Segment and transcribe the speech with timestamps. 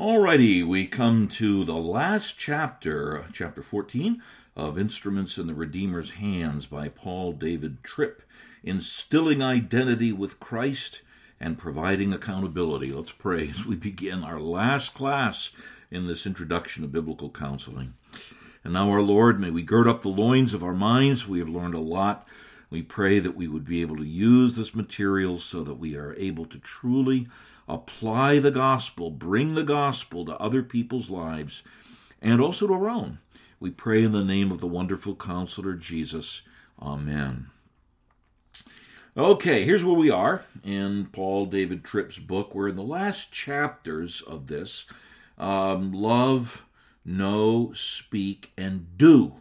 [0.00, 4.22] Alrighty, we come to the last chapter, chapter 14
[4.56, 8.22] of Instruments in the Redeemer's Hands by Paul David Tripp,
[8.64, 11.02] instilling identity with Christ
[11.38, 12.90] and providing accountability.
[12.90, 15.52] Let's pray as we begin our last class
[15.90, 17.92] in this introduction of biblical counseling.
[18.64, 21.28] And now, our Lord, may we gird up the loins of our minds.
[21.28, 22.26] We have learned a lot.
[22.70, 26.14] We pray that we would be able to use this material so that we are
[26.14, 27.26] able to truly
[27.68, 31.62] apply the gospel, bring the gospel to other people's lives
[32.22, 33.18] and also to our own.
[33.58, 36.42] We pray in the name of the wonderful counselor Jesus.
[36.80, 37.50] Amen.
[39.16, 42.54] Okay, here's where we are in Paul David Tripp's book.
[42.54, 44.86] We're in the last chapters of this
[45.36, 46.64] um, love,
[47.04, 49.34] know, speak, and do.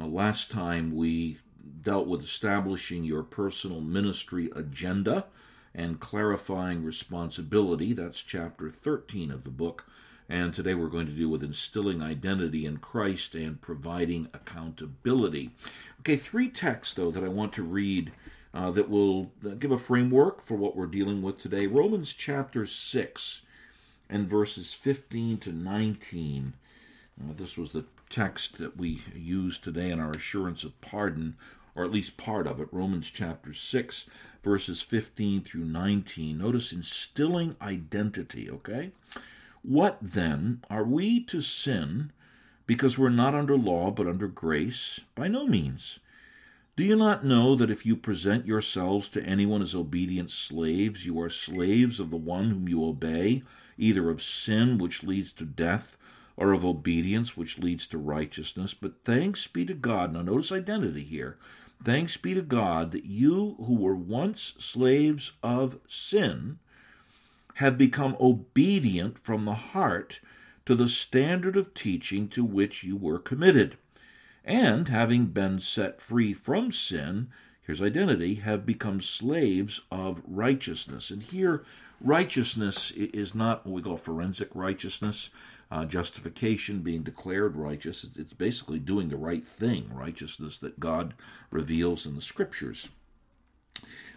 [0.00, 1.38] Uh, last time we
[1.82, 5.26] dealt with establishing your personal ministry agenda
[5.74, 7.92] and clarifying responsibility.
[7.92, 9.86] That's chapter 13 of the book.
[10.28, 15.50] And today we're going to deal with instilling identity in Christ and providing accountability.
[16.00, 18.12] Okay, three texts, though, that I want to read
[18.54, 21.66] uh, that will give a framework for what we're dealing with today.
[21.66, 23.42] Romans chapter 6
[24.08, 26.54] and verses 15 to 19.
[27.20, 31.36] Uh, this was the text that we used today in our assurance of pardon,
[31.74, 32.68] or at least part of it.
[32.70, 34.06] Romans chapter 6
[34.42, 36.38] verses 15 through 19.
[36.38, 38.92] Notice instilling identity, okay?
[39.62, 40.62] What then?
[40.68, 42.12] Are we to sin
[42.66, 45.00] because we're not under law but under grace?
[45.14, 46.00] By no means.
[46.74, 51.20] Do you not know that if you present yourselves to anyone as obedient slaves, you
[51.20, 53.42] are slaves of the one whom you obey,
[53.76, 55.98] either of sin, which leads to death,
[56.34, 58.72] or of obedience, which leads to righteousness?
[58.72, 60.14] But thanks be to God.
[60.14, 61.36] Now, notice identity here
[61.84, 66.58] Thanks be to God that you who were once slaves of sin
[67.54, 70.20] have become obedient from the heart
[70.64, 73.76] to the standard of teaching to which you were committed.
[74.44, 77.30] And having been set free from sin,
[77.62, 81.10] here's identity, have become slaves of righteousness.
[81.10, 81.64] And here,
[82.00, 85.30] righteousness is not what we call forensic righteousness
[85.72, 88.06] uh, justification, being declared righteous.
[88.14, 91.14] It's basically doing the right thing, righteousness that God
[91.50, 92.90] reveals in the scriptures.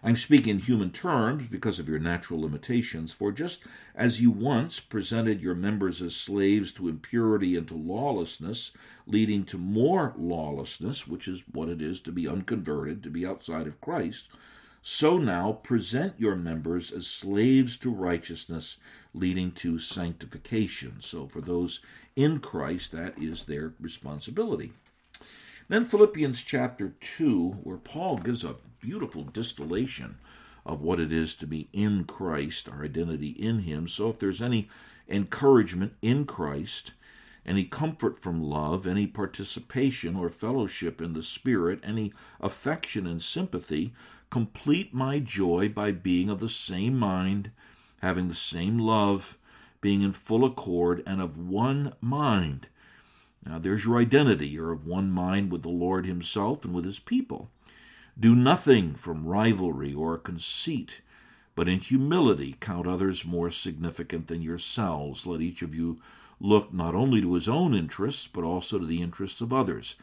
[0.04, 3.64] I'm speaking in human terms because of your natural limitations, for just
[3.96, 8.72] as you once presented your members as slaves to impurity and to lawlessness,
[9.08, 13.66] leading to more lawlessness, which is what it is to be unconverted, to be outside
[13.66, 14.28] of Christ,
[14.88, 18.78] so now present your members as slaves to righteousness,
[19.16, 20.98] leading to sanctification.
[21.00, 21.80] So for those
[22.16, 24.74] in Christ, that is their responsibility.
[25.68, 30.18] Then Philippians chapter 2, where Paul gives a beautiful distillation
[30.66, 33.88] of what it is to be in Christ, our identity in Him.
[33.88, 34.68] So if there's any
[35.08, 36.94] encouragement in Christ,
[37.46, 43.94] any comfort from love, any participation or fellowship in the Spirit, any affection and sympathy,
[44.30, 47.52] complete my joy by being of the same mind,
[48.06, 49.38] having the same love,
[49.82, 52.68] being in full accord, and of one mind.
[53.46, 54.48] Now, there's your identity.
[54.48, 57.50] You're of one mind with the Lord Himself and with His people.
[58.18, 61.02] Do nothing from rivalry or conceit,
[61.56, 65.26] but in humility count others more significant than yourselves.
[65.26, 66.00] Let each of you
[66.40, 69.96] look not only to his own interests, but also to the interests of others.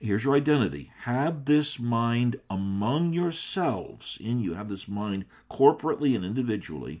[0.00, 0.92] Here's your identity.
[1.02, 7.00] Have this mind among yourselves, in you, have this mind corporately and individually,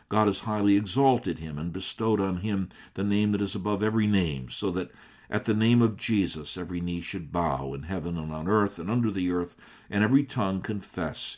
[0.11, 4.07] God has highly exalted him and bestowed on him the name that is above every
[4.07, 4.91] name, so that
[5.29, 8.91] at the name of Jesus every knee should bow in heaven and on earth and
[8.91, 9.55] under the earth,
[9.89, 11.37] and every tongue confess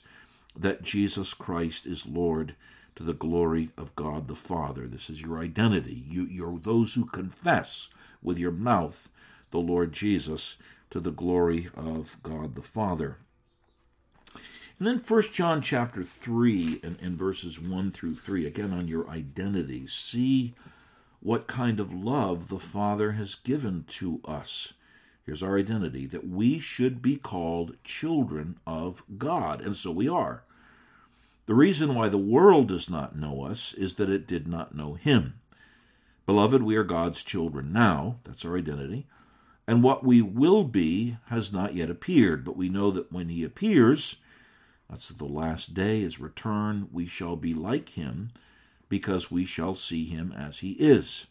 [0.58, 2.56] that Jesus Christ is Lord
[2.96, 4.88] to the glory of God the Father.
[4.88, 6.04] This is your identity.
[6.10, 7.92] You, you're those who confess
[8.24, 9.08] with your mouth
[9.52, 10.58] the Lord Jesus
[10.90, 13.18] to the glory of God the Father.
[14.80, 19.08] And then First John chapter 3 and, and verses 1 through 3, again on your
[19.10, 19.88] identity.
[19.88, 20.56] See
[21.20, 24.74] what kind of love the Father has given to us.
[25.26, 29.62] Here's our identity that we should be called children of God.
[29.62, 30.44] And so we are.
[31.46, 34.96] The reason why the world does not know us is that it did not know
[34.96, 35.36] Him.
[36.26, 38.18] Beloved, we are God's children now.
[38.24, 39.06] That's our identity.
[39.68, 43.44] And what we will be has not yet appeared, but we know that when he
[43.44, 44.18] appears,
[44.94, 48.30] that's the last day, his return, we shall be like him,
[48.90, 51.26] because we shall see him as he is.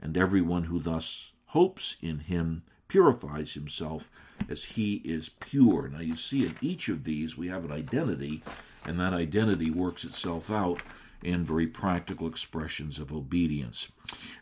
[0.00, 4.10] And everyone who thus hopes in him purifies himself
[4.48, 5.86] as he is pure.
[5.86, 8.42] Now, you see, in each of these, we have an identity,
[8.86, 10.80] and that identity works itself out
[11.22, 13.92] in very practical expressions of obedience.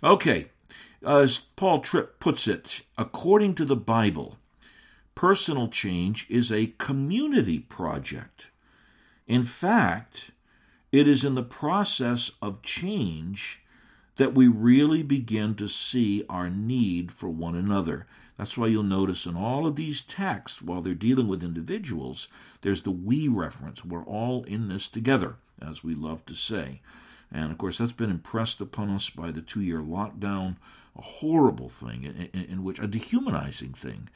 [0.05, 0.50] Okay,
[1.05, 4.38] as Paul Tripp puts it, according to the Bible,
[5.17, 8.50] personal change is a community project.
[9.26, 10.30] In fact,
[10.90, 13.62] it is in the process of change
[14.16, 18.06] that we really begin to see our need for one another.
[18.36, 22.28] That's why you'll notice in all of these texts, while they're dealing with individuals,
[22.60, 23.84] there's the we reference.
[23.84, 26.80] We're all in this together, as we love to say.
[27.30, 30.56] And of course, that's been impressed upon us by the two year lockdown,
[30.96, 34.08] a horrible thing, in, in, in, which a dehumanizing thing,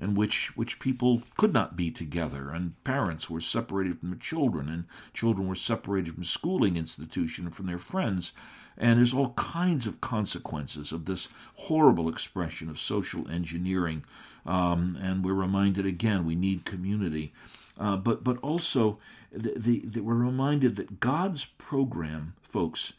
[0.00, 4.68] in which, which people could not be together, and parents were separated from the children,
[4.68, 8.32] and children were separated from schooling institution and from their friends.
[8.76, 14.04] And there's all kinds of consequences of this horrible expression of social engineering.
[14.44, 17.32] Um, and we're reminded again we need community.
[17.78, 18.98] Uh, but, but also,
[19.30, 22.92] the, the, the, we're reminded that God's program, folks,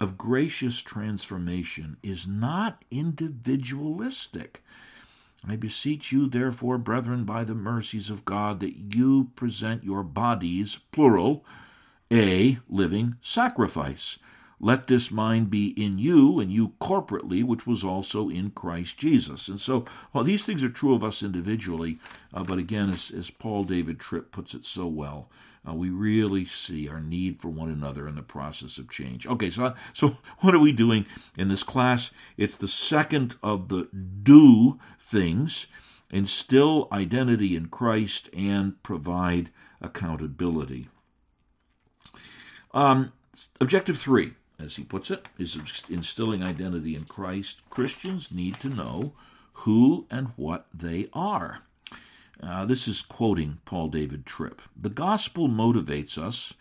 [0.00, 4.62] of gracious transformation is not individualistic.
[5.46, 10.78] I beseech you, therefore, brethren, by the mercies of God, that you present your bodies,
[10.92, 11.44] plural,
[12.12, 14.18] a living sacrifice
[14.62, 19.48] let this mind be in you and you corporately, which was also in Christ Jesus.
[19.48, 21.98] And so, well, these things are true of us individually,
[22.32, 25.28] uh, but again, as, as Paul David Tripp puts it so well,
[25.68, 29.26] uh, we really see our need for one another in the process of change.
[29.26, 31.06] Okay, so so what are we doing
[31.36, 32.12] in this class?
[32.36, 34.78] It's the second of the do
[35.12, 35.68] things:
[36.10, 39.50] instill identity in Christ and provide
[39.80, 40.88] accountability.
[42.74, 43.12] Um,
[43.60, 44.32] objective three
[44.62, 47.60] as he puts it, is instilling identity in Christ.
[47.68, 49.12] Christians need to know
[49.54, 51.62] who and what they are.
[52.42, 54.62] Uh, this is quoting Paul David Tripp.
[54.76, 56.54] The gospel motivates us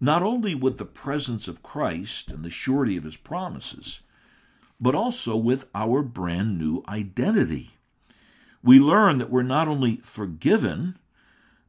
[0.00, 4.02] not only with the presence of Christ and the surety of his promises,
[4.80, 7.70] but also with our brand new identity.
[8.62, 10.98] We learn that we're not only forgiven,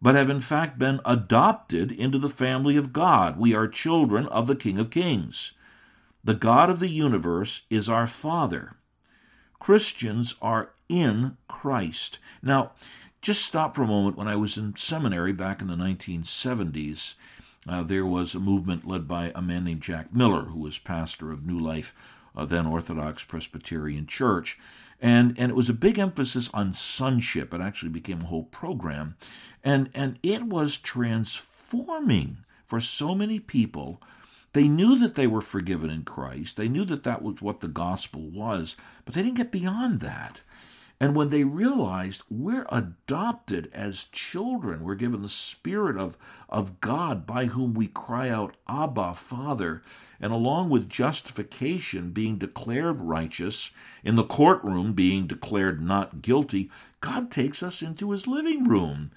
[0.02, 3.38] but have in fact been adopted into the family of God.
[3.38, 5.54] We are children of the King of Kings.
[6.24, 8.76] The God of the universe is our Father.
[9.60, 12.20] Christians are in Christ.
[12.42, 12.72] Now,
[13.22, 14.18] just stop for a moment.
[14.18, 17.16] When I was in seminary back in the 1970s,
[17.68, 21.32] uh, there was a movement led by a man named Jack Miller, who was pastor
[21.32, 21.94] of New Life,
[22.36, 24.58] uh, then Orthodox Presbyterian Church.
[25.02, 27.54] And, and it was a big emphasis on sonship.
[27.54, 29.16] It actually became a whole program.
[29.64, 34.02] And, and it was transforming for so many people
[34.54, 36.58] they knew that they were forgiven in Christ.
[36.58, 38.76] They knew that that was what the gospel was,
[39.06, 40.42] but they didn't get beyond that.
[41.02, 46.18] And when they realized we're adopted as children, we're given the Spirit of,
[46.50, 49.82] of God by whom we cry out, Abba, Father,
[50.20, 53.72] and along with justification, being declared righteous,
[54.04, 56.70] in the courtroom, being declared not guilty,
[57.00, 59.12] God takes us into his living room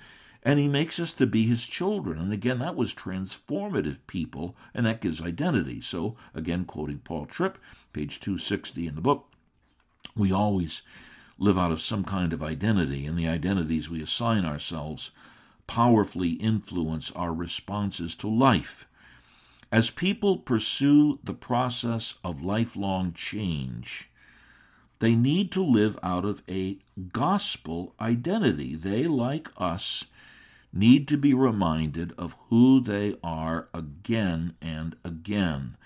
[0.44, 2.18] and he makes us to be his children.
[2.18, 5.80] And again, that was transformative people, and that gives identity.
[5.80, 7.58] So, again, quoting Paul Tripp,
[7.92, 9.28] page 260 in the book,
[10.16, 10.82] we always
[11.38, 15.10] live out of some kind of identity, and the identities we assign ourselves
[15.66, 18.86] powerfully influence our responses to life.
[19.70, 24.10] As people pursue the process of lifelong change,
[24.98, 26.78] they need to live out of a
[27.12, 28.74] gospel identity.
[28.74, 30.04] They, like us,
[30.72, 35.76] need to be reminded of who they are again and again.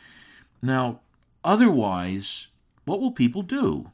[0.61, 1.01] Now,
[1.45, 2.49] otherwise,
[2.85, 3.91] what will people do?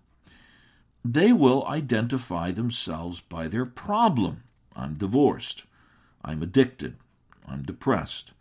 [1.05, 4.45] They will identify themselves by their problem.
[4.75, 5.65] I'm divorced.
[6.25, 6.97] I'm addicted.
[7.47, 8.33] I'm depressed.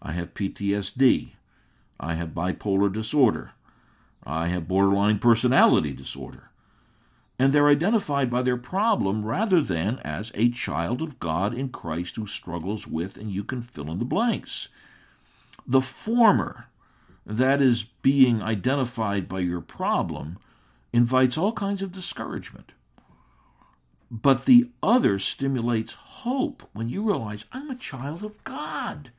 [0.00, 1.32] I have PTSD.
[2.00, 3.52] I have bipolar disorder.
[4.24, 6.50] I have borderline personality disorder
[7.42, 12.14] and they're identified by their problem rather than as a child of God in Christ
[12.14, 14.68] who struggles with, and you can fill in the blanks.
[15.66, 16.66] The former,
[17.26, 20.38] that is, being identified by your problem,
[20.92, 22.72] invites all kinds of discouragement.
[24.10, 29.10] But the other stimulates hope when you realize I'm a child of God.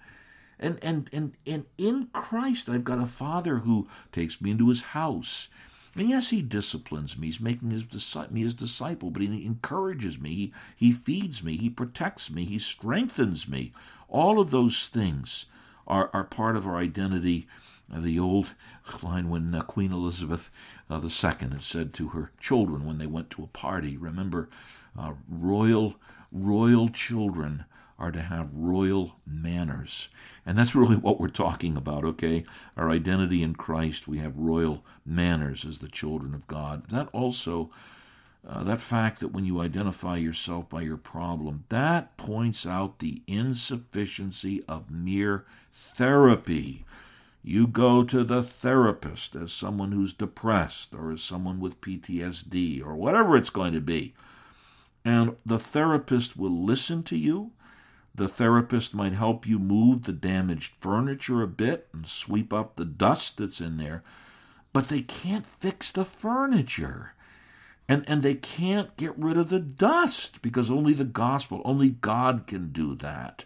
[0.59, 4.81] And, and, and, and in Christ, I've got a Father who takes me into his
[4.81, 5.49] house.
[5.95, 7.27] And yes, he disciplines me.
[7.27, 7.85] He's making his,
[8.29, 10.35] me his disciple, but he encourages me.
[10.35, 11.57] He, he feeds me.
[11.57, 12.45] He protects me.
[12.45, 13.71] He strengthens me.
[14.07, 15.45] All of those things
[15.87, 17.47] are, are part of our identity.
[17.91, 18.53] Uh, the old
[19.01, 20.49] line when uh, Queen Elizabeth
[20.89, 24.49] uh, II had said to her children when they went to a party, remember,
[24.97, 25.95] uh, royal,
[26.31, 27.65] royal children
[27.99, 30.09] are to have royal manners.
[30.45, 32.43] And that's really what we're talking about, okay?
[32.75, 36.89] Our identity in Christ, we have royal manners as the children of God.
[36.89, 37.69] That also,
[38.47, 43.21] uh, that fact that when you identify yourself by your problem, that points out the
[43.27, 46.85] insufficiency of mere therapy.
[47.43, 52.95] You go to the therapist as someone who's depressed or as someone with PTSD or
[52.95, 54.13] whatever it's going to be.
[55.03, 57.51] And the therapist will listen to you
[58.15, 62.85] the therapist might help you move the damaged furniture a bit and sweep up the
[62.85, 64.03] dust that's in there,
[64.71, 67.13] but they can't fix the furniture.
[67.89, 72.45] And, and they can't get rid of the dust because only the gospel, only God
[72.47, 73.45] can do that.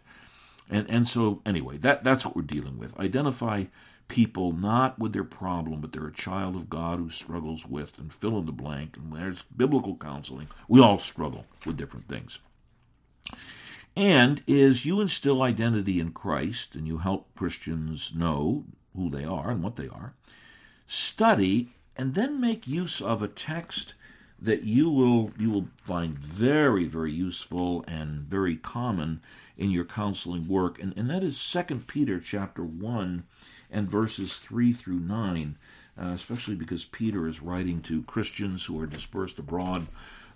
[0.70, 3.00] And, and so, anyway, that, that's what we're dealing with.
[3.00, 3.66] Identify
[4.08, 8.14] people not with their problem, but they're a child of God who struggles with, and
[8.14, 8.98] fill in the blank.
[8.98, 10.48] And there's biblical counseling.
[10.68, 12.40] We all struggle with different things
[13.98, 19.50] and is you instill identity in Christ and you help Christians know who they are
[19.50, 20.14] and what they are,
[20.86, 23.96] study, and then make use of a text
[24.40, 29.20] that you will you will find very very useful and very common
[29.58, 33.24] in your counseling work and, and that is Second peter chapter 1
[33.72, 35.58] and verses 3 through 9
[36.00, 39.88] uh, especially because peter is writing to christians who are dispersed abroad.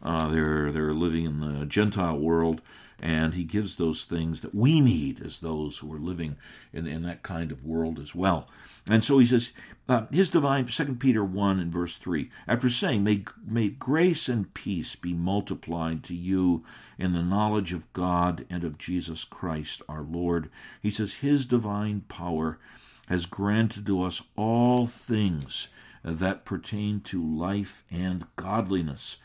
[0.04, 2.62] Uh, they're they're living in the gentile world
[3.02, 6.38] and he gives those things that we need as those who are living
[6.72, 8.48] in, in that kind of world as well.
[8.88, 9.52] And so he says,
[9.90, 14.54] uh, his divine, 2 Peter 1 and verse 3, after saying, may, may grace and
[14.54, 16.64] peace be multiplied to you
[17.00, 20.50] in the knowledge of God and of Jesus Christ our Lord.
[20.82, 22.60] He says, his divine power
[23.08, 25.70] has granted to us all things
[26.04, 29.18] that pertain to life and godliness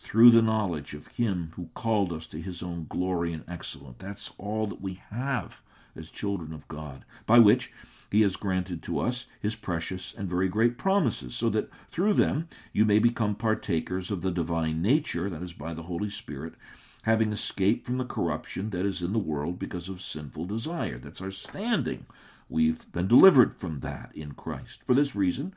[0.00, 3.96] through the knowledge of Him who called us to His own glory and excellence.
[3.98, 5.62] That's all that we have
[5.94, 7.70] as children of God, by which
[8.10, 12.48] He has granted to us His precious and very great promises, so that through them
[12.72, 16.54] you may become partakers of the divine nature, that is, by the Holy Spirit,
[17.02, 20.98] having escaped from the corruption that is in the world because of sinful desire.
[20.98, 22.06] That's our standing.
[22.48, 24.82] We've been delivered from that in Christ.
[24.82, 25.54] For this reason,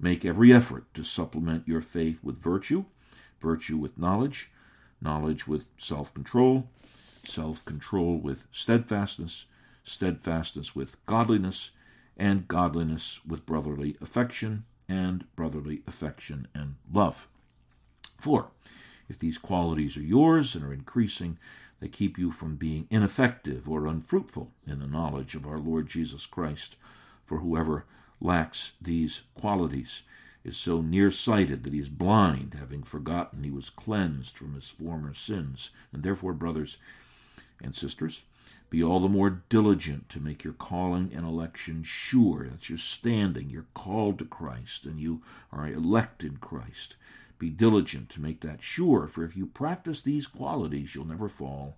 [0.00, 2.86] make every effort to supplement your faith with virtue
[3.40, 4.50] virtue with knowledge,
[5.00, 6.68] knowledge with self control,
[7.24, 9.46] self control with steadfastness,
[9.82, 11.70] steadfastness with godliness,
[12.16, 17.28] and godliness with brotherly affection, and brotherly affection and love.
[18.18, 18.50] Four,
[19.08, 21.38] if these qualities are yours and are increasing,
[21.80, 26.26] they keep you from being ineffective or unfruitful in the knowledge of our Lord Jesus
[26.26, 26.76] Christ.
[27.24, 27.84] For whoever
[28.20, 30.02] lacks these qualities
[30.46, 35.12] is so nearsighted that he is blind, having forgotten he was cleansed from his former
[35.12, 35.70] sins.
[35.92, 36.78] And therefore, brothers
[37.60, 38.22] and sisters,
[38.70, 42.46] be all the more diligent to make your calling and election sure.
[42.48, 43.50] That's your standing.
[43.50, 45.20] You're called to Christ and you
[45.52, 46.94] are elect in Christ.
[47.38, 51.76] Be diligent to make that sure, for if you practice these qualities, you'll never fall.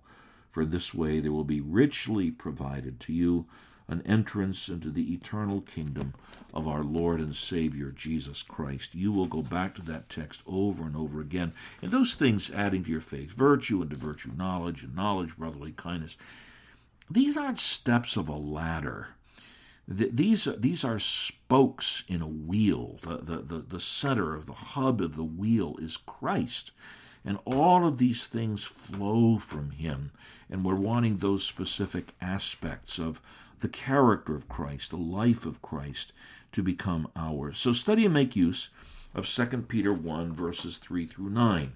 [0.51, 3.45] For in this way there will be richly provided to you
[3.89, 6.13] an entrance into the eternal kingdom
[6.53, 8.95] of our Lord and Savior Jesus Christ.
[8.95, 11.53] You will go back to that text over and over again.
[11.81, 15.73] And those things adding to your faith, virtue and to virtue, knowledge and knowledge, brotherly
[15.73, 16.17] kindness.
[17.09, 19.09] These aren't steps of a ladder.
[19.87, 22.99] These are, these are spokes in a wheel.
[23.01, 26.71] The, the, the, the center of the hub of the wheel is Christ.
[27.25, 30.11] And all of these things flow from Him.
[30.47, 33.19] And we're wanting those specific aspects of,
[33.59, 36.13] the character of Christ, the life of Christ,
[36.51, 37.59] to become ours.
[37.59, 38.69] So study and make use
[39.13, 41.73] of 2 Peter 1, verses 3 through 9.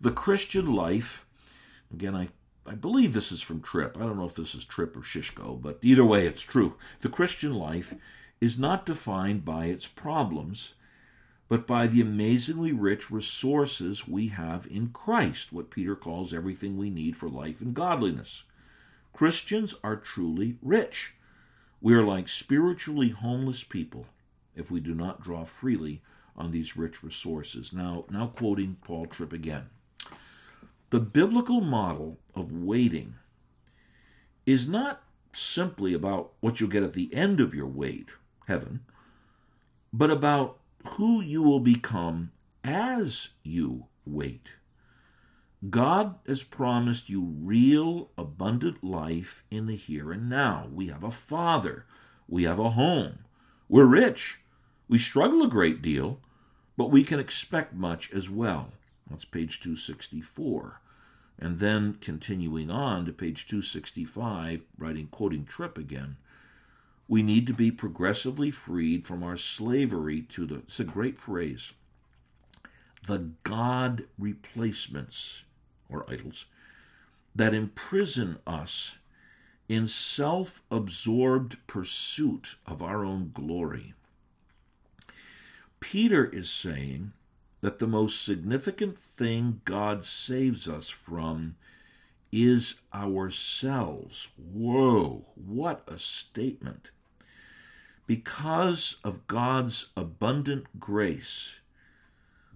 [0.00, 1.26] The Christian life,
[1.92, 2.28] again, I,
[2.66, 3.96] I believe this is from Tripp.
[3.96, 6.74] I don't know if this is Tripp or Shishko, but either way, it's true.
[7.00, 7.94] The Christian life
[8.40, 10.74] is not defined by its problems,
[11.48, 16.90] but by the amazingly rich resources we have in Christ, what Peter calls everything we
[16.90, 18.44] need for life and godliness.
[19.14, 21.14] Christians are truly rich.
[21.80, 24.06] We are like spiritually homeless people
[24.56, 26.02] if we do not draw freely
[26.36, 27.72] on these rich resources.
[27.72, 29.70] Now, now quoting Paul Tripp again.
[30.90, 33.14] The biblical model of waiting
[34.46, 38.08] is not simply about what you'll get at the end of your wait,
[38.46, 38.80] heaven,
[39.92, 42.32] but about who you will become
[42.64, 44.54] as you wait.
[45.70, 50.68] God has promised you real, abundant life in the here and now.
[50.72, 51.86] We have a father.
[52.28, 53.20] We have a home.
[53.68, 54.40] We're rich.
[54.88, 56.20] We struggle a great deal,
[56.76, 58.72] but we can expect much as well.
[59.08, 60.80] That's page 264.
[61.38, 66.16] And then continuing on to page 265, writing, quoting Tripp again,
[67.08, 71.72] we need to be progressively freed from our slavery to the, it's a great phrase,
[73.06, 75.44] the God replacements,
[75.88, 76.46] or idols,
[77.34, 78.98] that imprison us
[79.68, 83.94] in self absorbed pursuit of our own glory.
[85.80, 87.12] Peter is saying
[87.60, 91.56] that the most significant thing God saves us from
[92.30, 94.28] is ourselves.
[94.36, 96.90] Whoa, what a statement.
[98.06, 101.60] Because of God's abundant grace,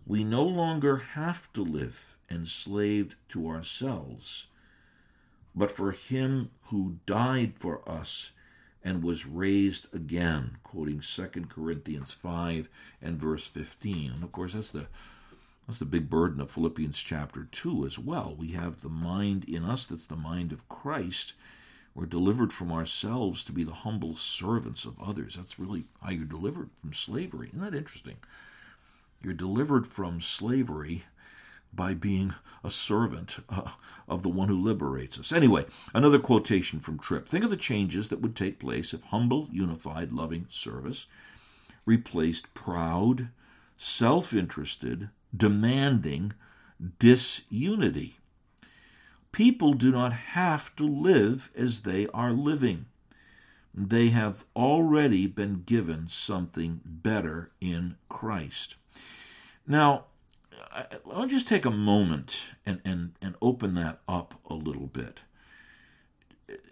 [0.09, 4.47] we no longer have to live enslaved to ourselves,
[5.55, 8.33] but for Him who died for us
[8.83, 12.71] and was raised again, quoting 2 Corinthians 5
[13.03, 14.13] and verse 15.
[14.13, 14.87] And of course, that's the
[15.67, 18.35] that's the big burden of Philippians chapter 2 as well.
[18.35, 21.35] We have the mind in us that's the mind of Christ.
[21.95, 25.37] We're delivered from ourselves to be the humble servants of others.
[25.37, 27.49] That's really how you're delivered from slavery.
[27.49, 28.17] Isn't that interesting?
[29.23, 31.05] You're delivered from slavery
[31.73, 32.35] by being
[32.65, 33.71] a servant uh,
[34.09, 35.33] of the one who liberates us.
[35.33, 37.29] Anyway, another quotation from Tripp.
[37.29, 41.07] Think of the changes that would take place if humble, unified, loving service
[41.89, 43.31] replaced proud,
[43.79, 46.35] self interested, demanding
[46.99, 48.19] disunity.
[49.33, 52.87] People do not have to live as they are living.
[53.75, 58.77] They have already been given something better in Christ.
[59.69, 60.07] Now,
[61.13, 65.23] I'll just take a moment and, and, and open that up a little bit.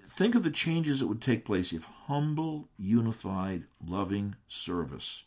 [0.09, 5.25] Think of the changes that would take place if humble, unified, loving service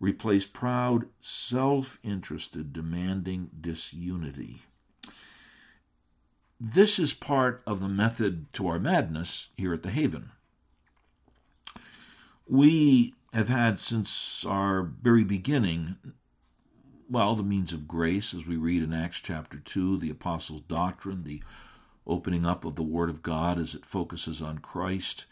[0.00, 4.60] replaced proud, self interested, demanding disunity.
[6.60, 10.30] This is part of the method to our madness here at the Haven.
[12.46, 15.96] We have had since our very beginning
[17.08, 21.24] well, the means of grace, as we read in Acts chapter 2, the apostles' doctrine,
[21.24, 21.42] the
[22.06, 25.26] opening up of the Word of God as it focuses on Christ,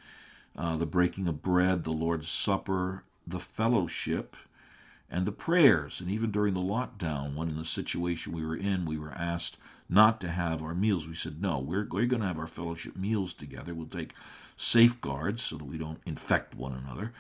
[0.57, 4.37] uh, the breaking of bread, the Lord's Supper, the fellowship,
[5.11, 6.01] and the prayers.
[6.01, 9.59] And even during the lockdown, when in the situation we were in, we were asked
[9.89, 12.97] not to have our meals, we said, no, we're, we're going to have our fellowship
[12.97, 13.75] meals together.
[13.75, 14.15] We'll take
[14.57, 17.13] safeguards so that we don't infect one another.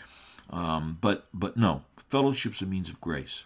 [0.48, 3.44] Um, but, but no, fellowship's a means of grace.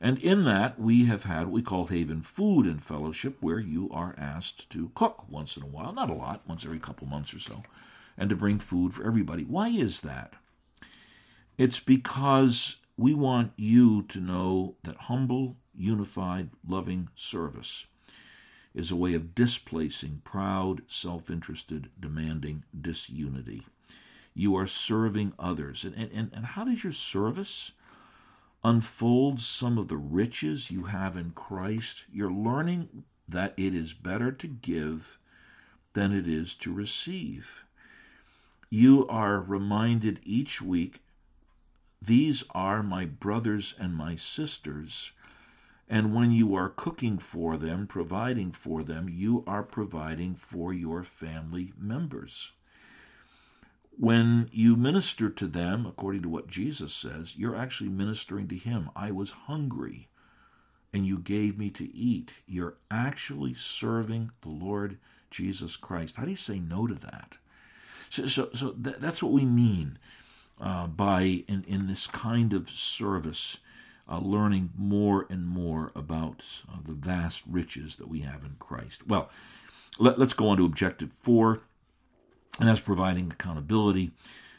[0.00, 3.90] And in that, we have had what we call Haven Food and Fellowship, where you
[3.92, 7.34] are asked to cook once in a while, not a lot, once every couple months
[7.34, 7.64] or so,
[8.16, 9.42] and to bring food for everybody.
[9.42, 10.34] Why is that?
[11.56, 17.86] It's because we want you to know that humble, unified, loving service
[18.74, 23.64] is a way of displacing proud, self interested, demanding disunity.
[24.34, 25.84] You are serving others.
[25.84, 27.72] And, and, and how does your service?
[28.64, 34.32] Unfolds some of the riches you have in Christ, you're learning that it is better
[34.32, 35.18] to give
[35.92, 37.64] than it is to receive.
[38.70, 41.00] You are reminded each week
[42.00, 45.12] these are my brothers and my sisters.
[45.88, 51.02] And when you are cooking for them, providing for them, you are providing for your
[51.02, 52.52] family members.
[53.98, 58.90] When you minister to them, according to what Jesus says, you're actually ministering to Him.
[58.94, 60.08] I was hungry
[60.92, 62.30] and you gave me to eat.
[62.46, 64.98] You're actually serving the Lord
[65.30, 66.16] Jesus Christ.
[66.16, 67.38] How do you say no to that?
[68.08, 69.98] So, so, so th- that's what we mean
[70.60, 73.58] uh, by, in, in this kind of service,
[74.08, 79.06] uh, learning more and more about uh, the vast riches that we have in Christ.
[79.06, 79.28] Well,
[79.98, 81.62] let, us go on to objective four
[82.58, 84.10] and that's providing accountability.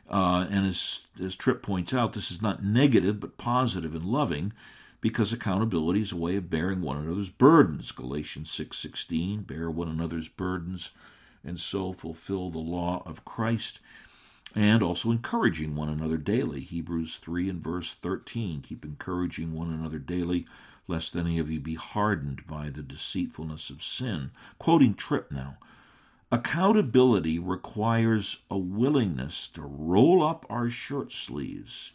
[0.10, 4.54] Uh, and as, as Tripp points out, this is not negative but positive and loving
[5.02, 7.92] because accountability is a way of bearing one another's burdens.
[7.92, 10.92] Galatians 6:16, bear one another's burdens
[11.44, 13.80] and so fulfill the law of Christ.
[14.56, 16.62] And also encouraging one another daily.
[16.62, 18.62] Hebrews 3 and verse 13.
[18.62, 20.48] Keep encouraging one another daily,
[20.88, 24.32] lest any of you be hardened by the deceitfulness of sin.
[24.58, 25.58] Quoting Tripp now
[26.32, 31.94] Accountability requires a willingness to roll up our shirt sleeves.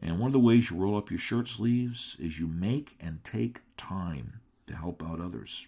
[0.00, 3.24] And one of the ways you roll up your shirt sleeves is you make and
[3.24, 4.34] take time
[4.68, 5.66] to help out others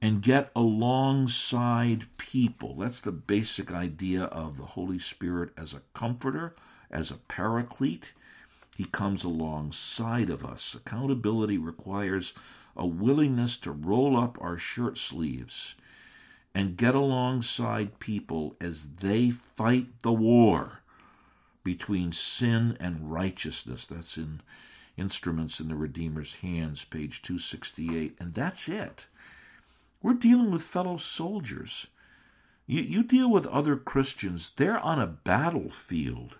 [0.00, 2.76] and get alongside people.
[2.76, 6.54] That's the basic idea of the Holy Spirit as a comforter,
[6.90, 8.14] as a paraclete.
[8.74, 10.74] He comes alongside of us.
[10.74, 12.32] Accountability requires
[12.74, 15.76] a willingness to roll up our shirt sleeves
[16.54, 20.80] and get alongside people as they fight the war
[21.64, 23.86] between sin and righteousness.
[23.86, 24.40] That's in
[24.96, 28.16] Instruments in the Redeemer's Hands, page 268.
[28.20, 29.06] And that's it.
[30.00, 31.88] We're dealing with fellow soldiers.
[32.66, 36.38] You, you deal with other Christians, they're on a battlefield.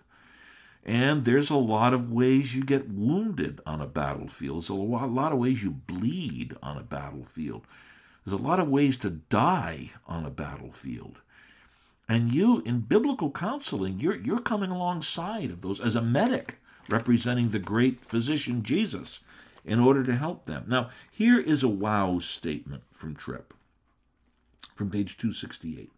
[0.85, 4.57] And there's a lot of ways you get wounded on a battlefield.
[4.57, 7.65] There's a lot, a lot of ways you bleed on a battlefield.
[8.25, 11.21] There's a lot of ways to die on a battlefield.
[12.09, 16.57] And you, in biblical counseling, you're, you're coming alongside of those as a medic
[16.89, 19.21] representing the great physician Jesus
[19.63, 20.65] in order to help them.
[20.67, 23.53] Now, here is a wow statement from Tripp
[24.75, 25.91] from page 268.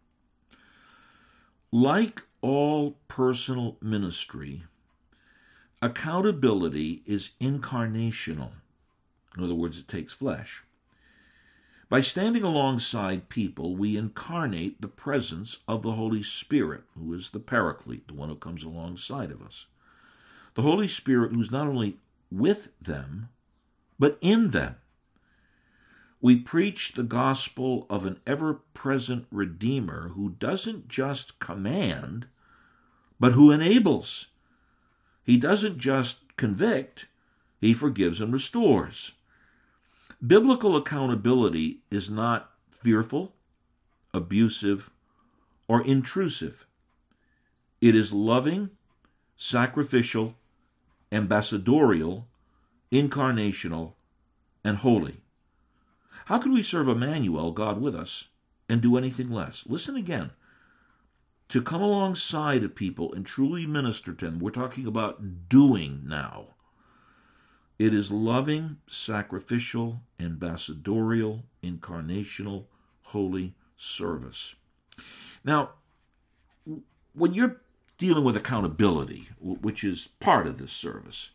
[1.70, 4.62] Like all personal ministry,
[5.82, 8.52] accountability is incarnational.
[9.36, 10.62] In other words, it takes flesh.
[11.88, 17.40] By standing alongside people, we incarnate the presence of the Holy Spirit, who is the
[17.40, 19.66] Paraclete, the one who comes alongside of us.
[20.54, 21.96] The Holy Spirit, who's not only
[22.30, 23.30] with them,
[23.98, 24.76] but in them.
[26.20, 32.26] We preach the gospel of an ever present Redeemer who doesn't just command,
[33.18, 34.26] but who enables.
[35.24, 37.06] He doesn't just convict,
[37.60, 39.12] he forgives and restores.
[40.26, 43.34] Biblical accountability is not fearful,
[44.12, 44.90] abusive,
[45.68, 46.66] or intrusive.
[47.80, 48.70] It is loving,
[49.36, 50.34] sacrificial,
[51.12, 52.26] ambassadorial,
[52.90, 53.92] incarnational,
[54.64, 55.18] and holy.
[56.24, 58.28] How could we serve Emmanuel, God with us,
[58.68, 59.64] and do anything less?
[59.68, 60.32] Listen again.
[61.50, 66.56] To come alongside of people and truly minister to them, we're talking about doing now.
[67.78, 72.64] It is loving, sacrificial, ambassadorial, incarnational,
[73.02, 74.56] holy service.
[75.44, 75.70] Now,
[77.12, 77.60] when you're
[77.96, 81.30] dealing with accountability, which is part of this service,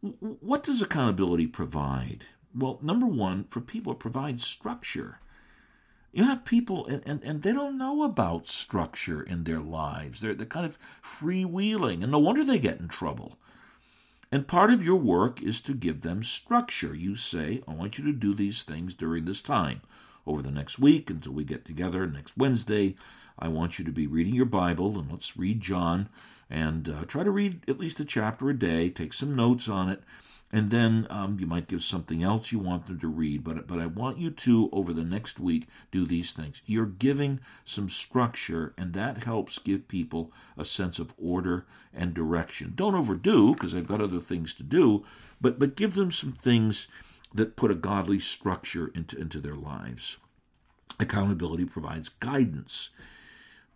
[0.00, 2.24] what does accountability provide?
[2.54, 5.18] Well, number one, for people, it provides structure.
[6.12, 10.20] You have people, and, and, and they don't know about structure in their lives.
[10.20, 13.38] They're, they're kind of freewheeling, and no wonder they get in trouble.
[14.30, 16.94] And part of your work is to give them structure.
[16.94, 19.80] You say, I want you to do these things during this time.
[20.26, 22.94] Over the next week until we get together next Wednesday,
[23.38, 26.10] I want you to be reading your Bible, and let's read John,
[26.50, 29.88] and uh, try to read at least a chapter a day, take some notes on
[29.88, 30.02] it,
[30.50, 33.44] and then um, you might give something else you want them to read.
[33.44, 36.62] But but I want you to over the next week do these things.
[36.66, 42.72] You're giving some structure, and that helps give people a sense of order and direction.
[42.74, 45.04] Don't overdo because I've got other things to do,
[45.40, 46.88] but but give them some things
[47.34, 50.16] that put a godly structure into into their lives.
[50.98, 52.90] Accountability provides guidance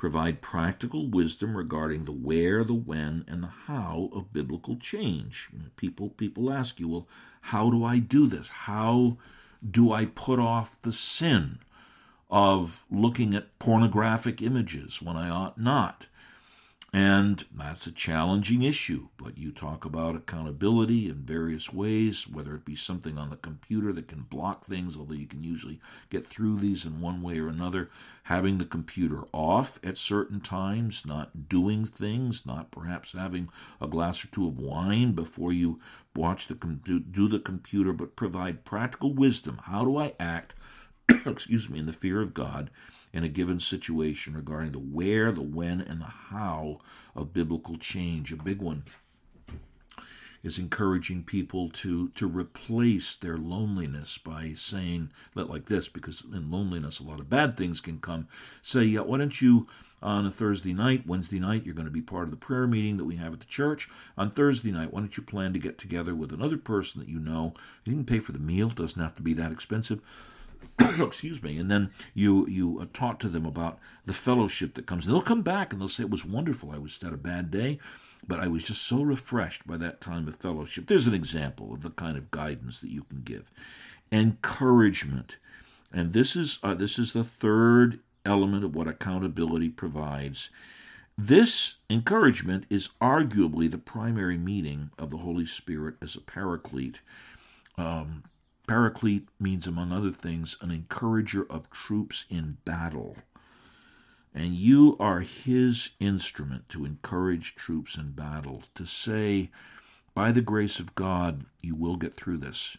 [0.03, 5.49] provide practical wisdom regarding the where, the when, and the how of biblical change.
[5.77, 7.07] People people ask you, well,
[7.43, 8.49] how do I do this?
[8.49, 9.17] How
[9.65, 11.61] do I put off the sin
[12.29, 16.07] of looking at pornographic images when I ought not?
[16.95, 22.67] And that's a challenging issue, but you talk about accountability in various ways, whether it
[22.67, 26.59] be something on the computer that can block things, although you can usually get through
[26.59, 27.89] these in one way or another,
[28.25, 33.49] having the computer off at certain times, not doing things, not perhaps having
[33.81, 35.81] a glass or two of wine before you
[36.15, 39.61] watch the do the computer, but provide practical wisdom.
[39.65, 40.55] How do I act,
[41.25, 42.69] excuse me, in the fear of God?
[43.13, 46.79] In a given situation regarding the where, the when, and the how
[47.15, 48.33] of biblical change.
[48.33, 48.85] A big one
[50.43, 56.99] is encouraging people to to replace their loneliness by saying like this because in loneliness
[56.99, 58.27] a lot of bad things can come
[58.61, 59.69] say yeah why don't you
[60.03, 62.97] on a Thursday night, Wednesday night, you're going to be part of the prayer meeting
[62.97, 63.89] that we have at the church.
[64.19, 67.21] On Thursday night, why don't you plan to get together with another person that you
[67.21, 67.55] know?
[67.85, 70.01] You can pay for the meal, it doesn't have to be that expensive.
[71.01, 75.07] excuse me, and then you you uh, talk to them about the fellowship that comes.
[75.07, 76.71] They'll come back and they'll say it was wonderful.
[76.71, 77.79] I was had a bad day,
[78.27, 80.87] but I was just so refreshed by that time of fellowship.
[80.87, 83.51] There's an example of the kind of guidance that you can give.
[84.11, 85.39] Encouragement,
[85.93, 90.51] and this is uh, this is the third element of what accountability provides.
[91.19, 97.01] This encouragement is arguably the primary meaning of the Holy Spirit as a paraclete.
[97.77, 98.25] Um,
[98.67, 103.17] paraclete means, among other things, an encourager of troops in battle.
[104.35, 109.51] And you are his instrument to encourage troops in battle, to say,
[110.15, 112.77] by the grace of God, you will get through this.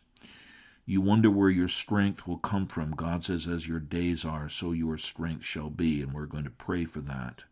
[0.85, 2.91] You wonder where your strength will come from.
[2.91, 6.01] God says, As your days are, so your strength shall be.
[6.01, 7.43] And we're going to pray for that.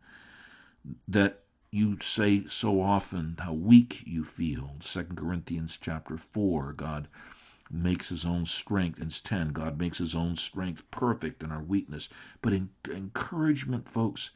[1.08, 4.76] That you say so often how weak you feel.
[4.82, 7.08] 2 Corinthians chapter 4, God
[7.74, 9.00] makes his own strength.
[9.00, 12.10] In 10, God makes his own strength perfect in our weakness.
[12.42, 14.32] But in, encouragement, folks,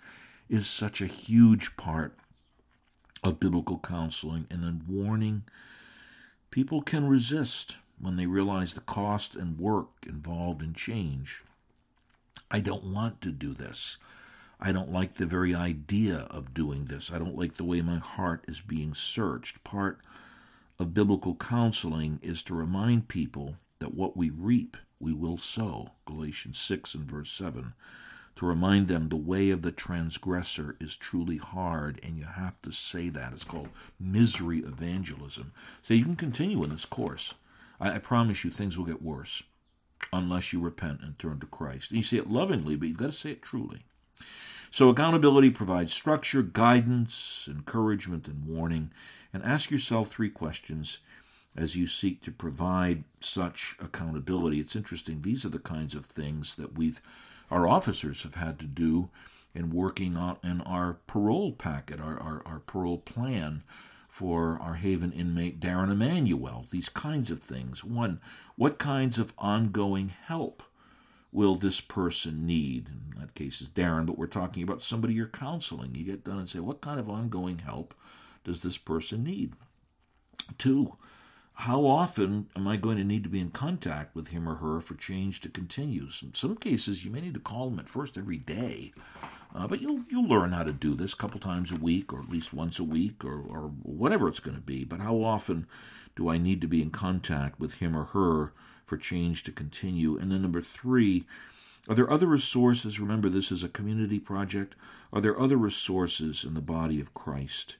[0.49, 2.17] is such a huge part
[3.23, 4.47] of biblical counseling.
[4.49, 5.43] And then warning
[6.51, 11.43] people can resist when they realize the cost and work involved in change.
[12.51, 13.97] I don't want to do this.
[14.59, 17.11] I don't like the very idea of doing this.
[17.11, 19.63] I don't like the way my heart is being searched.
[19.63, 19.99] Part
[20.79, 25.91] of biblical counseling is to remind people that what we reap, we will sow.
[26.05, 27.73] Galatians 6 and verse 7.
[28.37, 32.71] To remind them the way of the transgressor is truly hard, and you have to
[32.71, 33.31] say that.
[33.31, 35.53] It's called misery evangelism.
[35.81, 37.35] So you can continue in this course.
[37.79, 39.43] I, I promise you things will get worse
[40.11, 41.91] unless you repent and turn to Christ.
[41.91, 43.85] And you say it lovingly, but you've got to say it truly.
[44.75, 48.91] So, accountability provides structure, guidance, encouragement, and warning.
[49.33, 50.99] And ask yourself three questions
[51.55, 54.59] as you seek to provide such accountability.
[54.59, 57.01] It's interesting, these are the kinds of things that we've
[57.49, 59.07] our officers have had to do
[59.53, 63.63] in working on in our parole packet, our, our, our parole plan
[64.09, 66.65] for our Haven inmate Darren Emanuel.
[66.69, 67.85] These kinds of things.
[67.85, 68.19] One,
[68.57, 70.63] what kinds of ongoing help
[71.35, 72.87] will this person need?
[72.87, 75.93] In that case is Darren, but we're talking about somebody you're counseling.
[75.93, 77.93] You get done and say, what kind of ongoing help
[78.45, 79.53] does this person need?
[80.57, 80.95] Two,
[81.55, 84.79] how often am I going to need to be in contact with him or her
[84.79, 86.07] for change to continue?
[86.23, 88.93] In some cases, you may need to call them at first every day.
[89.53, 92.19] Uh, but you'll you'll learn how to do this a couple times a week, or
[92.19, 94.83] at least once a week, or, or whatever it's going to be.
[94.83, 95.65] But how often
[96.15, 98.51] do I need to be in contact with him or her
[98.85, 100.17] for change to continue?
[100.17, 101.25] And then number three,
[101.87, 102.99] are there other resources?
[102.99, 104.75] Remember, this is a community project.
[105.13, 107.77] Are there other resources in the body of Christ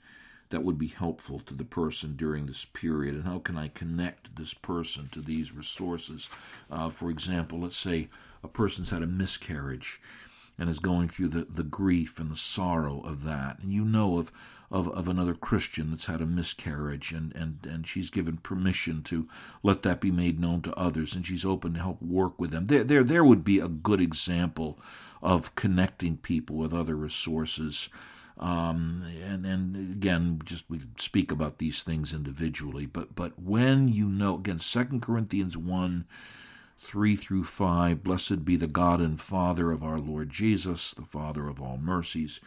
[0.49, 3.15] that would be helpful to the person during this period?
[3.15, 6.29] And how can I connect this person to these resources?
[6.69, 8.09] Uh, for example, let's say
[8.43, 9.99] a person's had a miscarriage
[10.57, 13.59] and is going through the, the grief and the sorrow of that.
[13.59, 14.31] And you know of,
[14.71, 19.28] of, of another Christian that's had a miscarriage, and, and, and she's given permission to
[19.63, 22.65] let that be made known to others, and she's open to help work with them.
[22.65, 24.80] There, there, there would be a good example
[25.21, 27.89] of connecting people with other resources.
[28.38, 34.10] Um, and and again, just we speak about these things individually, but but when you
[34.10, 36.04] know, again, Second Corinthians one
[36.78, 41.47] 3 through 5 Blessed be the God and Father of our Lord Jesus, the Father
[41.47, 42.39] of all mercies,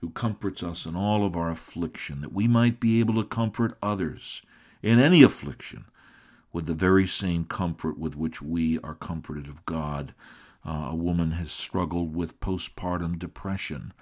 [0.00, 3.76] who comforts us in all of our affliction, that we might be able to comfort
[3.82, 4.42] others
[4.82, 5.84] in any affliction
[6.52, 10.14] with the very same comfort with which we are comforted of God.
[10.64, 13.92] Uh, a woman has struggled with postpartum depression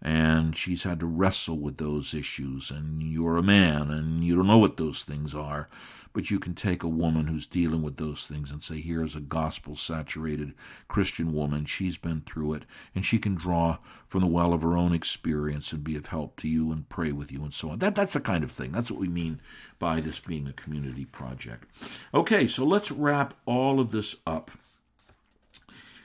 [0.00, 4.46] and she's had to wrestle with those issues and you're a man and you don't
[4.46, 5.68] know what those things are
[6.12, 9.20] but you can take a woman who's dealing with those things and say here's a
[9.20, 10.52] gospel saturated
[10.88, 11.64] christian woman.
[11.64, 15.72] She's been through it and she can draw from the well of her own experience
[15.72, 17.78] and be of help to you and pray with you and so on.
[17.78, 18.72] That that's the kind of thing.
[18.72, 19.40] That's what we mean
[19.78, 21.64] by this being a community project.
[22.12, 24.50] Okay so let's wrap all of this up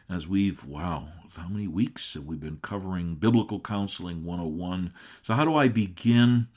[0.09, 1.07] as we've wow
[1.41, 4.93] how many weeks have we been covering Biblical Counseling 101?
[5.21, 6.47] So, how do I begin?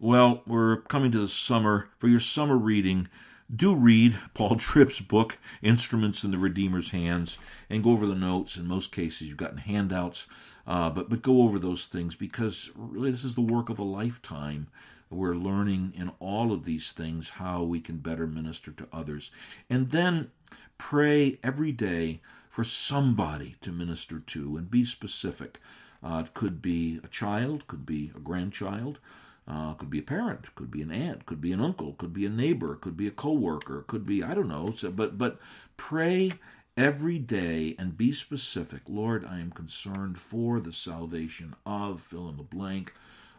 [0.00, 1.88] Well, we're coming to the summer.
[1.98, 3.08] For your summer reading,
[3.54, 7.38] do read Paul Tripp's book, Instruments in the Redeemer's Hands,
[7.70, 8.56] and go over the notes.
[8.56, 10.26] In most cases, you've gotten handouts,
[10.66, 13.84] uh, but, but go over those things because really this is the work of a
[13.84, 14.68] lifetime.
[15.10, 19.30] We're learning in all of these things how we can better minister to others.
[19.70, 20.32] And then
[20.76, 22.20] pray every day
[22.54, 25.58] for somebody to minister to and be specific.
[26.04, 29.00] Uh, it could be a child, could be a grandchild,
[29.48, 32.24] uh, could be a parent, could be an aunt, could be an uncle, could be
[32.24, 34.70] a neighbor, could be a coworker, could be I don't know.
[34.70, 35.40] So, but but
[35.76, 36.30] pray
[36.76, 38.82] every day and be specific.
[38.88, 42.94] Lord, I am concerned for the salvation of fill in the blank.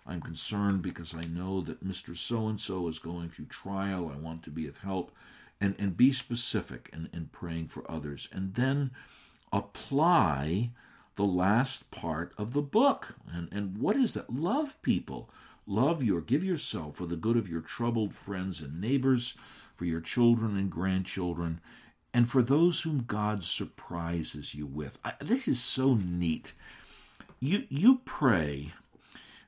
[0.06, 2.18] I'm concerned because I know that Mr.
[2.18, 4.12] So and so is going through trial.
[4.14, 5.14] I want to be of help
[5.60, 8.28] and, and be specific in, in praying for others.
[8.32, 8.92] And then
[9.52, 10.72] apply
[11.16, 13.16] the last part of the book.
[13.32, 14.34] And, and what is that?
[14.34, 15.30] Love people.
[15.68, 19.36] Love your, give yourself for the good of your troubled friends and neighbors,
[19.76, 21.60] for your children and grandchildren,
[22.14, 25.00] and for those whom God surprises you with.
[25.04, 26.54] I, this is so neat.
[27.40, 28.74] You, you pray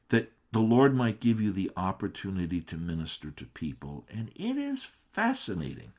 [0.10, 4.84] that the Lord might give you the opportunity to minister to people, and it is
[4.84, 5.94] fascinating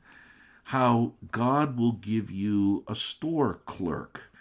[0.69, 4.31] how God will give you a store clerk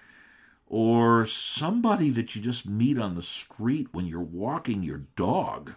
[0.67, 5.73] or somebody that you just meet on the street when you're walking your dog,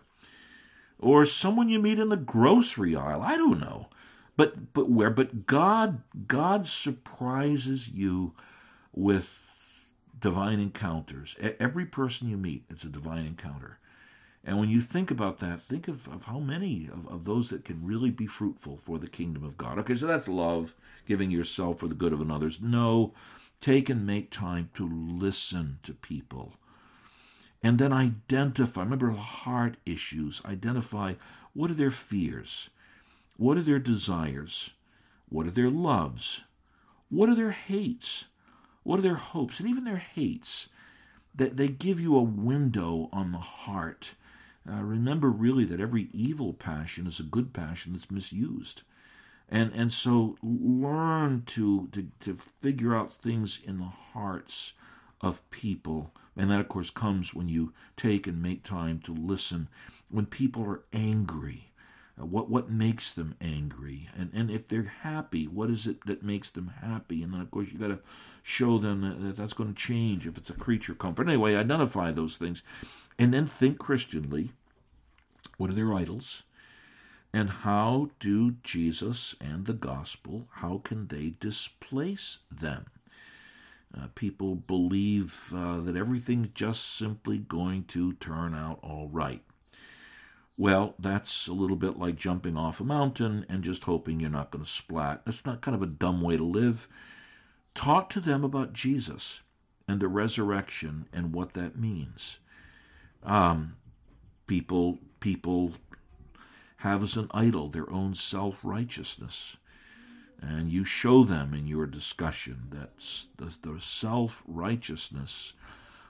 [0.99, 3.21] or someone you meet in the grocery aisle.
[3.21, 3.87] I don't know.
[4.35, 8.33] But but where but God God surprises you
[8.91, 9.87] with
[10.19, 11.37] divine encounters.
[11.61, 13.79] Every person you meet, it's a divine encounter.
[14.43, 17.63] And when you think about that, think of, of how many of, of those that
[17.63, 19.77] can really be fruitful for the kingdom of God.
[19.79, 20.73] Okay, so that's love,
[21.07, 22.59] giving yourself for the good of another's.
[22.59, 23.13] No,
[23.61, 26.55] Take and make time to listen to people.
[27.61, 31.13] And then identify, remember heart issues, identify
[31.53, 32.71] what are their fears,
[33.37, 34.71] what are their desires,
[35.29, 36.45] what are their loves,
[37.09, 38.25] what are their hates,
[38.81, 40.67] what are their hopes, and even their hates.
[41.35, 44.15] That they give you a window on the heart.
[44.69, 48.83] Uh, remember, really, that every evil passion is a good passion that's misused.
[49.49, 54.73] And and so learn to, to to figure out things in the hearts
[55.19, 56.13] of people.
[56.37, 59.67] And that of course comes when you take and make time to listen.
[60.09, 61.71] When people are angry
[62.19, 64.09] uh, what what makes them angry?
[64.15, 67.23] And and if they're happy what is it that makes them happy?
[67.23, 67.99] And then of course you got to
[68.43, 72.11] show them that, that that's going to change if it's a creature comfort anyway identify
[72.11, 72.63] those things
[73.17, 74.51] and then think christianly
[75.57, 76.43] what are their idols
[77.33, 82.87] and how do Jesus and the gospel, how can they displace them?
[83.95, 89.43] Uh, people believe uh, that everything's just simply going to turn out all right.
[90.57, 94.51] Well, that's a little bit like jumping off a mountain and just hoping you're not
[94.51, 95.25] going to splat.
[95.25, 96.87] That's not kind of a dumb way to live.
[97.73, 99.41] Talk to them about Jesus
[99.87, 102.39] and the resurrection and what that means.
[103.23, 103.77] Um,
[104.47, 105.73] people people
[106.77, 109.57] have as an idol their own self righteousness.
[110.43, 112.97] And you show them in your discussion that
[113.37, 115.53] the, the self righteousness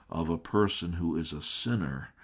[0.08, 2.14] of a person who is a sinner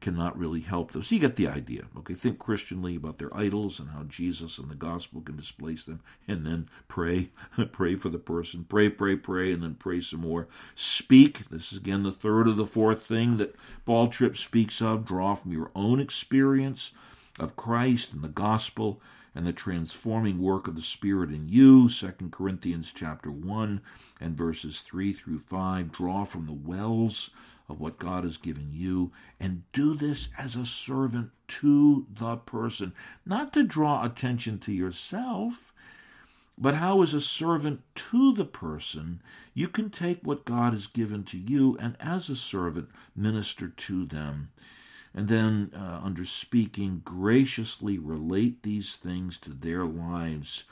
[0.00, 1.02] cannot really help them.
[1.02, 1.84] So you get the idea.
[1.98, 6.00] Okay, think Christianly about their idols and how Jesus and the gospel can displace them,
[6.28, 7.30] and then pray,
[7.72, 10.48] pray for the person, pray, pray, pray, and then pray some more.
[10.74, 11.48] Speak.
[11.48, 15.06] This is again the third or the fourth thing that Paul Tripp speaks of.
[15.06, 16.92] Draw from your own experience
[17.38, 19.00] of Christ and the gospel
[19.34, 21.88] and the transforming work of the Spirit in you.
[21.88, 23.80] 2 Corinthians chapter 1
[24.20, 25.90] and verses 3 through 5.
[25.90, 27.30] Draw from the wells
[27.68, 32.92] of what God has given you and do this as a servant to the person,
[33.24, 35.72] not to draw attention to yourself.
[36.56, 39.20] But how, as a servant to the person,
[39.54, 44.04] you can take what God has given to you and, as a servant, minister to
[44.04, 44.50] them.
[45.12, 50.64] And then, uh, under speaking, graciously relate these things to their lives.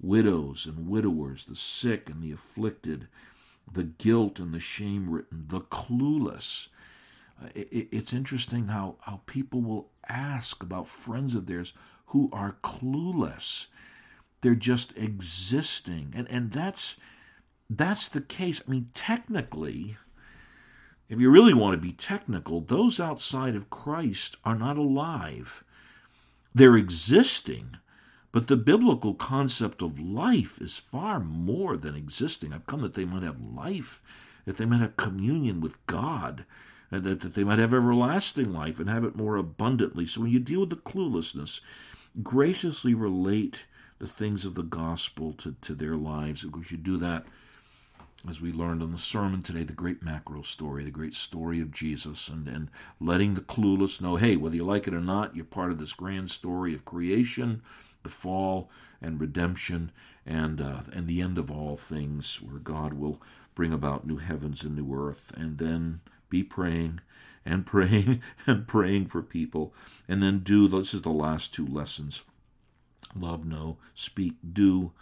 [0.00, 3.08] Widows and widowers, the sick and the afflicted,
[3.72, 6.68] the guilt and the shame written, the clueless.
[7.54, 11.72] It's interesting how, how people will ask about friends of theirs
[12.06, 13.68] who are clueless.
[14.40, 16.12] They're just existing.
[16.16, 16.96] And, and that's,
[17.68, 18.62] that's the case.
[18.66, 19.96] I mean, technically,
[21.08, 25.64] if you really want to be technical, those outside of Christ are not alive.
[26.54, 27.76] They're existing,
[28.30, 32.52] but the biblical concept of life is far more than existing.
[32.52, 34.02] I've come that they might have life,
[34.44, 36.44] that they might have communion with God,
[36.90, 40.06] and that, that they might have everlasting life and have it more abundantly.
[40.06, 41.60] So when you deal with the cluelessness,
[42.22, 43.66] graciously relate
[43.98, 46.44] the things of the gospel to, to their lives.
[46.44, 47.26] Of course, you do that
[48.28, 51.70] as we learned in the sermon today, the great macro story, the great story of
[51.70, 52.68] Jesus, and, and
[53.00, 55.92] letting the clueless know hey, whether you like it or not, you're part of this
[55.92, 57.62] grand story of creation,
[58.08, 58.70] the fall,
[59.02, 59.92] and redemption,
[60.24, 63.20] and, uh, and the end of all things, where God will
[63.54, 66.00] bring about new heavens and new earth, and then
[66.30, 67.00] be praying
[67.44, 69.74] and praying and praying for people,
[70.08, 70.68] and then do.
[70.68, 72.24] This is the last two lessons
[73.14, 74.92] love, know, speak, do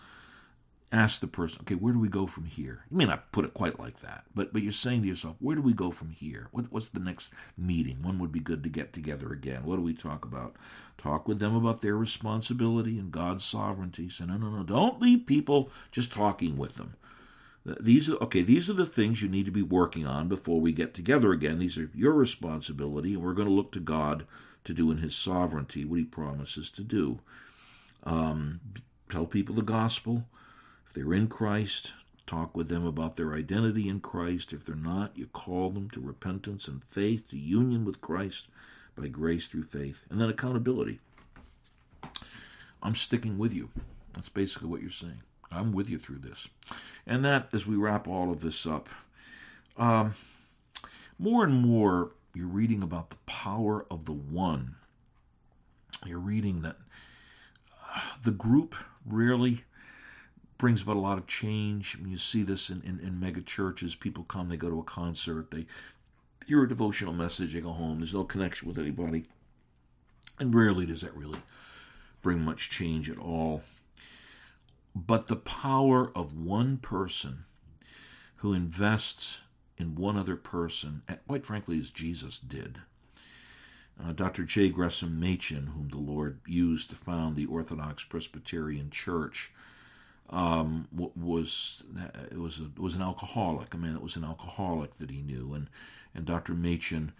[0.96, 2.84] ask the person, okay, where do we go from here?
[2.90, 5.56] You may not put it quite like that, but but you're saying to yourself, where
[5.56, 6.48] do we go from here?
[6.52, 7.98] What, what's the next meeting?
[8.02, 9.64] When would be good to get together again?
[9.64, 10.56] What do we talk about?
[10.98, 14.08] Talk with them about their responsibility and God's sovereignty.
[14.08, 16.94] Say, no, no, no, don't leave people just talking with them.
[17.80, 18.42] These are okay.
[18.42, 21.58] These are the things you need to be working on before we get together again.
[21.58, 24.24] These are your responsibility, and we're going to look to God
[24.64, 27.18] to do in His sovereignty what He promises to do.
[28.04, 28.60] Um,
[29.10, 30.26] tell people the gospel.
[30.96, 31.92] They're in Christ,
[32.26, 34.54] talk with them about their identity in Christ.
[34.54, 38.48] If they're not, you call them to repentance and faith, to union with Christ
[38.96, 41.00] by grace through faith, and then accountability.
[42.82, 43.68] I'm sticking with you.
[44.14, 45.20] That's basically what you're saying.
[45.52, 46.48] I'm with you through this.
[47.06, 48.88] And that, as we wrap all of this up,
[49.76, 50.14] um,
[51.18, 54.76] more and more you're reading about the power of the one.
[56.06, 56.78] You're reading that
[57.94, 58.74] uh, the group
[59.04, 59.64] rarely
[60.58, 61.98] brings about a lot of change.
[62.04, 63.94] You see this in, in, in mega churches.
[63.94, 65.66] People come, they go to a concert, they
[66.46, 67.98] hear a devotional message, they go home.
[67.98, 69.26] There's no connection with anybody.
[70.38, 71.40] And rarely does that really
[72.22, 73.62] bring much change at all.
[74.94, 77.44] But the power of one person
[78.38, 79.40] who invests
[79.78, 82.78] in one other person, quite frankly, as Jesus did.
[84.02, 84.44] Uh, Dr.
[84.44, 84.68] J.
[84.68, 89.52] Gresham Machen, whom the Lord used to found the Orthodox Presbyterian Church,
[90.30, 91.84] um, was
[92.30, 93.74] it was a, was an alcoholic.
[93.74, 95.68] I mean, it was an alcoholic that he knew, and
[96.14, 96.54] and Dr.
[96.54, 97.12] Machen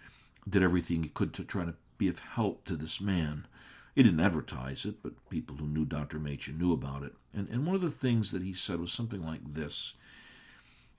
[0.47, 3.47] did everything he could to try to be of help to this man.
[3.95, 6.19] He didn't advertise it, but people who knew Dr.
[6.19, 7.13] Machen knew about it.
[7.33, 9.95] And, and one of the things that he said was something like this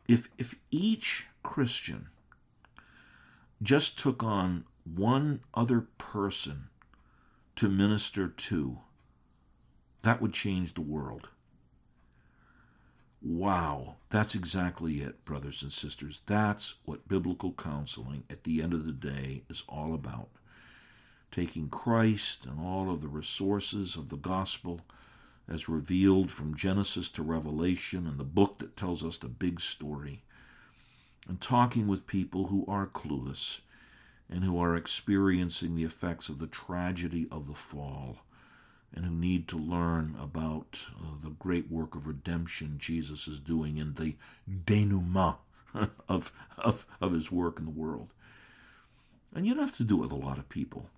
[0.09, 2.09] if, if each Christian
[3.63, 6.69] just took on one other person
[7.57, 8.79] to minister to,
[10.03, 11.29] that would change the world.
[13.21, 16.23] Wow, that's exactly it, brothers and sisters.
[16.27, 20.29] That's what biblical counseling at the end of the day is all about
[21.31, 24.81] taking Christ and all of the resources of the gospel
[25.49, 30.23] as revealed from Genesis to Revelation and the book that tells us the big story,
[31.27, 33.61] and talking with people who are clueless
[34.31, 38.19] and who are experiencing the effects of the tragedy of the fall
[38.95, 43.76] and who need to learn about uh, the great work of redemption Jesus is doing
[43.76, 44.16] in the
[44.64, 45.36] denouement
[46.09, 48.12] of, of, of his work in the world.
[49.34, 50.89] And you don't have to do it with a lot of people.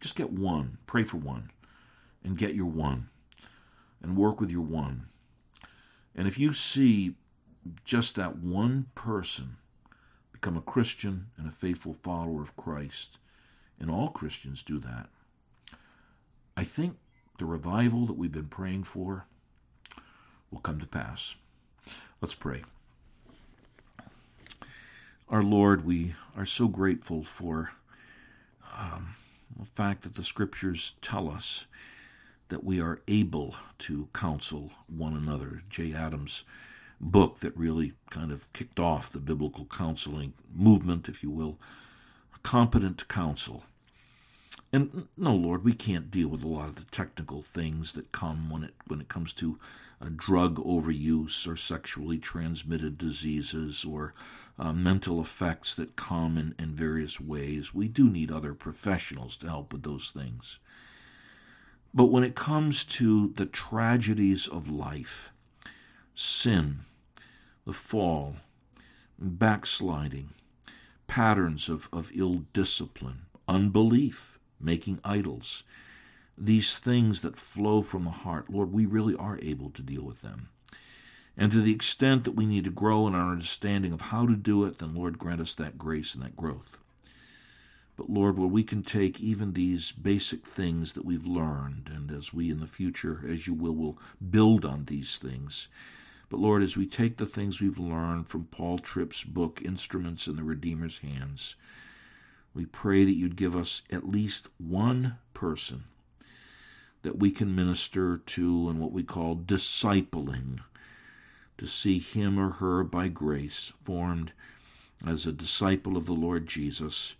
[0.00, 1.50] Just get one, pray for one,
[2.22, 3.08] and get your one,
[4.00, 5.08] and work with your one.
[6.14, 7.16] And if you see
[7.84, 9.56] just that one person
[10.32, 13.18] become a Christian and a faithful follower of Christ,
[13.80, 15.08] and all Christians do that,
[16.58, 16.96] I think
[17.38, 19.26] the revival that we've been praying for
[20.50, 21.36] will come to pass.
[22.20, 22.64] Let's pray.
[25.28, 27.70] Our Lord, we are so grateful for
[28.76, 29.14] um,
[29.56, 31.66] the fact that the scriptures tell us
[32.48, 35.62] that we are able to counsel one another.
[35.70, 36.42] Jay Adams'
[37.00, 41.56] book that really kind of kicked off the biblical counseling movement, if you will,
[42.42, 43.62] competent counsel.
[44.72, 48.50] And no, Lord, we can't deal with a lot of the technical things that come
[48.50, 49.58] when it when it comes to
[50.00, 54.14] uh, drug overuse or sexually transmitted diseases or
[54.58, 57.74] uh, mental effects that come in, in various ways.
[57.74, 60.58] We do need other professionals to help with those things.
[61.94, 65.30] But when it comes to the tragedies of life,
[66.14, 66.80] sin,
[67.64, 68.36] the fall,
[69.18, 70.30] backsliding,
[71.06, 75.62] patterns of, of ill discipline, unbelief, making idols,
[76.36, 80.22] these things that flow from the heart, Lord, we really are able to deal with
[80.22, 80.48] them.
[81.36, 84.34] And to the extent that we need to grow in our understanding of how to
[84.34, 86.78] do it, then Lord, grant us that grace and that growth.
[87.96, 92.32] But Lord, where we can take even these basic things that we've learned, and as
[92.32, 93.98] we in the future, as you will, will
[94.30, 95.68] build on these things.
[96.28, 100.36] But Lord, as we take the things we've learned from Paul Tripp's book, Instruments in
[100.36, 101.56] the Redeemer's Hands,
[102.54, 105.84] we pray that you'd give us at least one person
[107.02, 110.60] that we can minister to in what we call discipling,
[111.56, 114.32] to see him or her by grace formed
[115.06, 117.14] as a disciple of the Lord Jesus,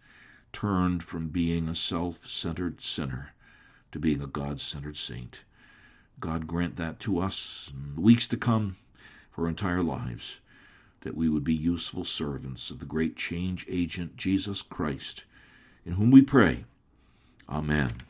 [0.53, 3.33] turned from being a self centered sinner
[3.93, 5.45] to being a God centered saint.
[6.21, 8.77] God grant that to us in the weeks to come
[9.31, 10.41] for our entire lives,
[11.01, 15.25] that we would be useful servants of the great change agent Jesus Christ,
[15.85, 16.65] in whom we pray.
[17.49, 18.08] Amen.